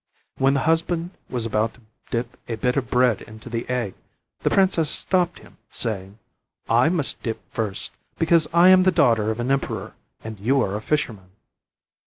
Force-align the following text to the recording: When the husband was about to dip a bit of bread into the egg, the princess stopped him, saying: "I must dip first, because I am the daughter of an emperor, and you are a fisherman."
When 0.39 0.55
the 0.55 0.61
husband 0.61 1.11
was 1.29 1.45
about 1.45 1.75
to 1.75 1.81
dip 2.09 2.35
a 2.49 2.55
bit 2.55 2.75
of 2.75 2.89
bread 2.89 3.21
into 3.21 3.49
the 3.51 3.69
egg, 3.69 3.93
the 4.39 4.49
princess 4.49 4.89
stopped 4.89 5.37
him, 5.37 5.57
saying: 5.69 6.17
"I 6.67 6.89
must 6.89 7.21
dip 7.21 7.39
first, 7.53 7.91
because 8.17 8.47
I 8.51 8.69
am 8.69 8.81
the 8.81 8.91
daughter 8.91 9.29
of 9.29 9.39
an 9.39 9.51
emperor, 9.51 9.93
and 10.23 10.39
you 10.39 10.59
are 10.59 10.75
a 10.75 10.81
fisherman." 10.81 11.29